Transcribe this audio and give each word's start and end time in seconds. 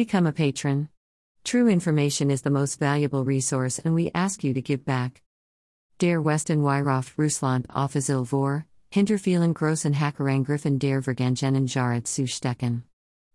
Become 0.00 0.28
a 0.28 0.32
patron. 0.32 0.88
True 1.44 1.68
information 1.68 2.30
is 2.30 2.40
the 2.40 2.48
most 2.48 2.78
valuable 2.78 3.22
resource, 3.22 3.78
and 3.78 3.94
we 3.94 4.10
ask 4.14 4.42
you 4.42 4.54
to 4.54 4.62
give 4.62 4.82
back. 4.86 5.20
Der 5.98 6.22
Westen 6.22 6.62
Weihrauft 6.62 7.18
Russland 7.18 7.66
Offizil 7.68 8.24
vor, 8.24 8.64
hinter 8.90 9.18
vielen 9.18 9.52
großen 9.52 9.92
Hackerangriffen 9.92 10.78
der 10.78 11.02
Vergangenen 11.02 11.66
Jahre 11.66 12.02
zu 12.02 12.26
stecken. 12.26 12.84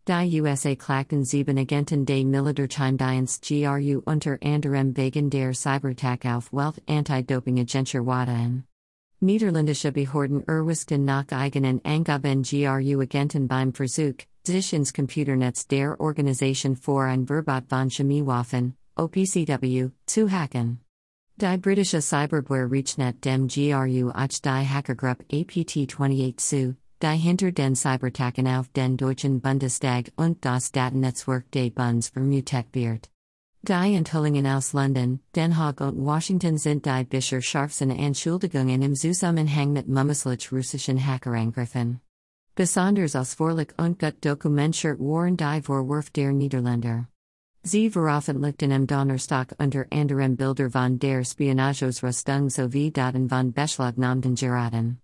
Die 0.08 0.42
USA 0.42 0.74
klagten 0.74 1.24
sieben 1.24 1.60
Agenten 1.60 2.04
des 2.04 2.26
Militärgeheimdienst 2.26 3.44
GRU 3.44 4.02
unter 4.04 4.40
anderem 4.42 4.98
wegen 4.98 5.30
der 5.30 5.54
Cyberattack 5.54 6.26
auf 6.26 6.52
Welt 6.52 6.82
Anti-Doping-Agentur 6.88 8.08
WADA 8.08 8.64
Niederländische 9.26 9.92
Behörden 9.92 10.48
erwischten 10.48 11.04
nach 11.04 11.26
eigenen 11.32 11.84
Angaben 11.84 12.44
GRU 12.44 13.02
Agenten 13.02 13.48
beim 13.48 13.74
Versuch, 13.74 14.18
sich 14.46 14.72
ins 14.74 14.94
Computernetz 14.94 15.68
der 15.68 16.00
Organisation 16.00 16.76
für 16.76 17.06
ein 17.06 17.26
Verbot 17.26 17.64
von 17.68 17.90
Chemiewaffen, 17.90 18.76
OPCW, 18.96 19.90
zu 20.06 20.32
hacken. 20.32 20.80
Die 21.38 21.58
britische 21.58 22.02
Cyberware 22.02 22.70
Reachnet 22.72 23.26
dem 23.26 23.48
GRU 23.48 24.12
auch 24.12 24.28
die 24.28 24.50
Hackergruppe 24.50 25.26
APT28 25.32 26.38
zu, 26.38 26.78
die 27.02 27.18
hinter 27.18 27.52
den 27.52 27.76
Cyberattacken 27.76 28.48
auf 28.48 28.70
den 28.70 28.96
Deutschen 28.96 29.42
Bundestag 29.42 30.12
und 30.16 30.46
das 30.46 30.72
Datennetzwerk 30.72 31.52
des 31.52 31.72
Bundes 31.72 32.10
vermutet 32.10 32.68
wird. 32.74 33.10
Die 33.68 33.96
Enthüllungen 33.96 34.46
aus 34.46 34.74
London, 34.74 35.22
Den 35.36 35.58
Haag 35.58 35.82
und 35.82 35.98
Washington 36.06 36.60
sind 36.60 36.86
die 36.86 37.04
Bisher 37.04 37.42
scharfsten 37.42 37.90
Anschuldigungen 37.90 38.84
im 38.84 38.94
Zusammenhang 38.94 39.74
mit 39.74 39.88
mutmaßlich 39.88 40.52
russischen 40.52 41.00
Hackerangriffen. 41.04 42.00
Besonders 42.54 43.16
ausführlich 43.16 43.70
und 43.80 43.98
gut 43.98 44.24
dokumentiert 44.24 45.00
waren 45.00 45.36
die 45.36 45.64
Vorwürfe 45.64 46.12
der 46.12 46.32
Niederländer. 46.32 47.08
Sie 47.64 47.90
veröffentlichten 47.90 48.72
am 48.72 48.86
Donnerstag 48.86 49.56
unter 49.58 49.88
anderem 49.90 50.38
Bilder 50.38 50.70
von 50.70 51.00
der 51.00 51.24
Spionageausrüstung 51.24 52.52
sowie 52.52 52.92
Daten 52.92 53.28
von 53.28 53.52
beschlagnahmten 53.52 54.36
Geraten. 54.36 55.00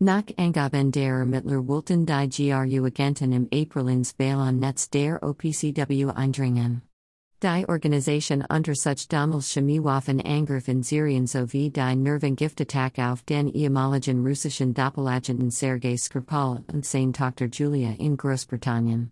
Nach 0.00 0.24
Angaben 0.36 0.90
der 0.90 1.18
Ermittler 1.18 1.64
wollten 1.68 2.06
die 2.06 2.28
GRU-Agenten 2.28 3.32
im 3.32 3.46
April 3.54 3.88
ins 3.88 4.18
WLAN 4.18 4.58
Netz 4.58 4.90
der 4.90 5.22
OPCW 5.22 6.06
eindringen. 6.06 6.82
Die 7.42 7.64
Organisation 7.66 8.44
unter 8.50 8.74
such 8.74 9.08
damals 9.08 9.54
Chemiewaffen 9.54 10.20
Angriff 10.20 10.68
in 10.68 10.82
Syrien 10.82 11.26
sowie 11.26 11.70
die 11.70 11.96
Nervengiftattack 11.96 12.98
auf 12.98 13.22
den 13.22 13.48
ehemaligen 13.48 14.26
russischen 14.26 14.74
Doppelagenten 14.74 15.50
Sergei 15.50 15.96
Skripal 15.96 16.62
und 16.70 16.84
seine 16.84 17.12
Tochter 17.12 17.46
Julia 17.46 17.92
in 17.98 18.18
Großbritannien. 18.18 19.10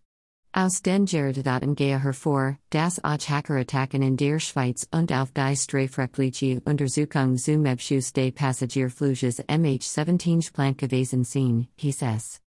Aus 0.53 0.83
den 0.83 1.07
Geradaten 1.07 1.75
gehe 1.75 2.03
hervor, 2.03 2.59
das 2.69 3.03
auch 3.03 3.19
Hackerattacken 3.19 4.03
in 4.03 4.19
der 4.19 4.41
Schweiz 4.41 4.87
und 4.93 5.11
auf 5.11 5.33
die 5.33 5.57
strafrechtliche 5.57 6.61
Untersuchung 6.67 7.39
zum 7.39 7.65
Abschuss 7.65 8.13
des 8.13 8.35
Passagierfluges 8.35 9.41
MH17 9.45 10.45
geplant 10.45 10.77
gewesen 10.77 11.25
sind, 11.25 11.69
hieß 11.77 12.03
es. 12.03 12.43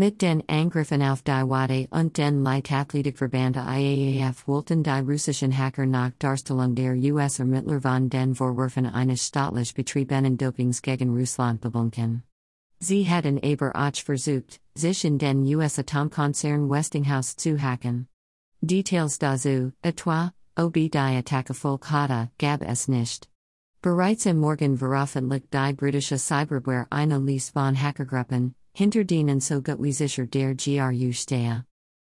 Mit 0.00 0.22
den 0.22 0.42
Angriffen 0.48 1.02
auf 1.02 1.20
die 1.20 1.30
WADA 1.30 1.84
und 1.90 2.16
den 2.16 2.42
Leichtathletikverband 2.42 3.56
IAAF 3.58 4.48
wollten 4.48 4.82
die 4.82 4.88
russischen 4.88 5.52
Hacker 5.52 5.84
nach 5.84 6.12
Darstellung 6.18 6.74
der 6.74 6.94
US-Ermittler 6.94 7.82
von 7.82 8.08
den 8.08 8.34
Vorwürfen 8.34 8.86
eines 8.86 9.26
staatlich 9.26 9.74
betriebenen 9.74 10.38
Dopings 10.38 10.80
gegen 10.80 11.10
Russland 11.10 11.60
bebunken. 11.60 12.22
Sie 12.78 13.02
hätten 13.02 13.40
aber 13.44 13.76
auch 13.76 13.94
versucht, 13.94 14.62
sich 14.74 15.04
in 15.04 15.18
den 15.18 15.44
US-Atomkonzern 15.44 16.70
Westinghouse 16.70 17.36
zu 17.36 17.60
hacken. 17.60 18.08
Details 18.62 19.18
dazu, 19.18 19.74
etwa, 19.82 20.32
ob 20.56 20.72
die 20.72 20.90
Attacke 20.94 21.52
Volk 21.52 21.90
hatte, 21.90 22.30
gab 22.38 22.62
es 22.62 22.88
nicht. 22.88 23.28
Bereits 23.82 24.24
im 24.24 24.38
Morgen 24.38 24.78
veröffentlicht 24.78 25.52
die 25.52 25.74
britische 25.74 26.16
Cyberware 26.16 26.86
eine 26.88 27.18
Liste 27.18 27.52
von 27.52 27.74
Hackergruppen, 27.74 28.54
hinter 28.80 29.04
denen 29.04 29.40
so 29.40 29.60
gut 29.60 29.82
wie 29.82 29.92
sicher 29.92 30.24
der 30.24 30.54
GRU 30.54 31.12
stehe. 31.12 31.66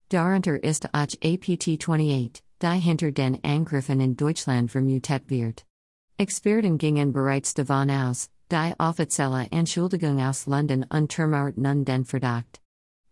Darunter 0.08 0.64
ist 0.64 0.86
auch 0.94 1.18
APT28, 1.22 2.42
die 2.62 2.80
hinter 2.80 3.12
den 3.12 3.44
Angriffen 3.44 4.00
in 4.00 4.16
Deutschland 4.16 4.72
vermutet 4.72 5.30
wird. 5.30 5.66
Experten 6.18 6.78
gingen 6.78 7.12
bereits 7.12 7.54
davon 7.54 7.90
aus, 7.90 8.30
die 8.50 8.74
offizielle 8.80 9.52
Anschuldigung 9.52 10.22
aus 10.22 10.48
London 10.48 10.86
untermauert 10.90 11.58
nun 11.58 11.84
den 11.84 12.06
Verdacht. 12.06 12.62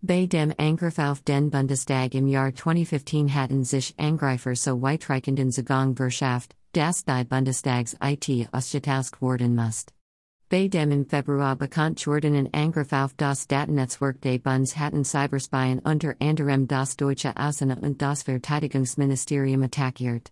Bei 0.02 0.26
dem 0.26 0.54
Angriff 0.58 0.98
auf 0.98 1.22
den 1.24 1.50
Bundestag 1.50 2.16
im 2.16 2.30
Jahr 2.30 2.56
2015 2.56 3.34
hatten 3.34 3.66
sich 3.66 3.94
Angreifer 3.98 4.56
so 4.56 4.82
weitreichenden 4.82 5.52
Zugang 5.52 5.98
verschafft, 5.98 6.56
dass 6.72 7.04
die 7.04 7.26
Bundestags 7.26 7.98
IT 8.02 8.48
ausgetauscht 8.54 9.20
worden 9.22 9.54
musste. 9.54 9.99
Bei 10.52 10.68
dem 10.68 10.90
im 10.92 11.06
Februar 11.06 11.56
bekannt 11.56 12.00
gewordenen 12.04 12.52
Angriff 12.52 12.92
auf 12.92 13.14
das 13.16 13.46
Datennetzwerk 13.46 14.20
des 14.22 14.42
Bundes 14.42 14.78
hatten 14.78 15.06
Cyberspien 15.06 15.78
unter 15.78 16.16
anderem 16.20 16.68
das 16.68 16.98
deutsche 16.98 17.36
Außen- 17.36 17.80
und 17.80 18.02
das 18.02 18.24
Verteidigungsministerium 18.24 19.62
attackiert. 19.62 20.32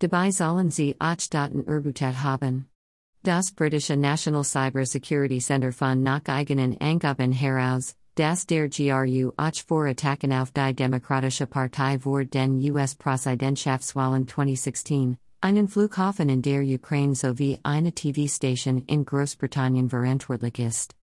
Dabei 0.00 0.32
sollen 0.32 0.70
sie 0.70 0.96
auch 0.98 1.16
Daten 1.30 1.66
erbutet 1.66 2.22
haben. 2.22 2.66
Das 3.22 3.52
britische 3.52 3.96
National 3.96 4.44
Cyber 4.44 4.84
Security 4.84 5.38
Center 5.38 5.72
von 5.72 6.02
nach 6.02 6.26
eigenen 6.26 6.78
Angaben 6.78 7.32
heraus, 7.32 7.96
das 8.16 8.44
der 8.44 8.68
GRU 8.68 9.32
auch 9.38 9.64
vor 9.66 9.86
Attacken 9.86 10.34
auf 10.34 10.50
die 10.50 10.74
Demokratische 10.74 11.46
Partei 11.46 11.98
vor 11.98 12.26
den 12.26 12.60
US-Präsidentschaftswahlen 12.70 14.28
2016, 14.28 15.16
einen 15.44 15.68
Flughafen 15.68 16.30
in 16.30 16.40
der 16.40 16.62
Ukraine 16.62 17.14
sowie 17.14 17.58
eine 17.64 17.92
TV-Station 17.92 18.82
in 18.86 19.04
Großbritannien 19.04 19.90
verantwortlich 19.90 20.58
ist. 20.58 20.94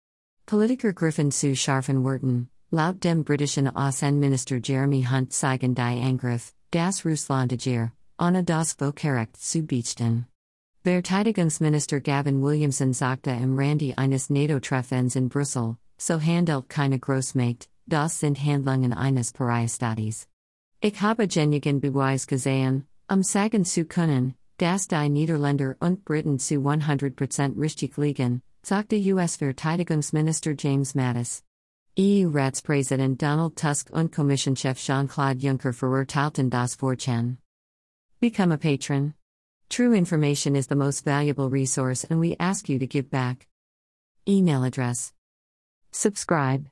Politiker 0.47 0.93
Griffin 0.93 1.29
zu 1.29 1.55
scharfen 1.55 2.03
Worten, 2.03 2.49
laut 2.71 3.03
dem 3.03 3.23
britischen 3.23 3.67
Außenminister 3.67 4.59
Jeremy 4.63 5.03
Hunt 5.03 5.31
zeigen 5.31 5.75
die 5.75 5.81
Angriff, 5.81 6.53
das 6.71 7.05
Russlandagier, 7.05 7.91
ohne 8.17 8.43
das 8.43 8.73
Völkerrecht 8.73 9.37
zu 9.37 9.61
beichten. 9.61 10.25
Verteidigungsminister 10.83 11.99
Gavin 12.01 12.41
Williamson 12.41 12.93
sagte 12.93 13.29
im 13.29 13.55
Randy 13.55 13.93
eines 13.93 14.31
NATO-Treffens 14.31 15.15
in 15.15 15.29
Brüssel, 15.29 15.77
so 15.99 16.19
handelt 16.19 16.67
keine 16.67 16.97
Großmacht, 16.97 17.69
das 17.85 18.19
sind 18.19 18.43
Handlungen 18.43 18.91
eines 18.91 19.33
Pariastaates. 19.33 20.27
Ich 20.81 20.99
habe 20.99 21.27
genigen 21.27 21.79
Beweis 21.79 22.25
gesehen, 22.25 22.87
um 23.11 23.23
sagen 23.23 23.65
zu 23.65 23.83
können, 23.83 24.35
dass 24.57 24.87
die 24.87 25.09
Niederländer 25.09 25.75
und 25.81 26.05
Briten 26.05 26.39
zu 26.39 26.61
100% 26.61 27.59
richtig 27.59 27.97
liegen, 27.97 28.41
sagte 28.63 28.95
US-Verteidigungsminister 28.95 30.55
James 30.57 30.95
Mattis. 30.95 31.43
EU-Ratspräsident 31.99 33.21
Donald 33.21 33.57
Tusk 33.57 33.89
und 33.91 34.13
Kommissionschef 34.13 34.77
Jean-Claude 34.77 35.41
Juncker 35.41 35.73
verurteilten 35.73 36.49
das 36.49 36.75
Vorchen. 36.75 37.37
Become 38.21 38.53
a 38.53 38.57
patron. 38.57 39.13
True 39.67 39.93
information 39.93 40.55
is 40.55 40.67
the 40.67 40.75
most 40.75 41.03
valuable 41.03 41.49
resource 41.49 42.05
and 42.05 42.21
we 42.21 42.37
ask 42.39 42.69
you 42.69 42.79
to 42.79 42.87
give 42.87 43.11
back. 43.11 43.47
Email 44.25 44.63
address. 44.63 45.11
Subscribe. 45.91 46.69